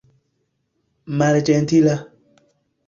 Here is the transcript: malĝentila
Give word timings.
malĝentila 1.21 1.95